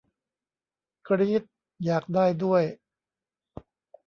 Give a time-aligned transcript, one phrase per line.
[1.07, 1.43] กรี๊ด
[1.85, 2.63] อยากได้ด้วย